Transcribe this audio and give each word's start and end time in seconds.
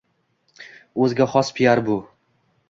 O‘ziga 1.03 1.27
xos 1.35 1.53
piar 1.61 1.83
bu. 1.91 1.99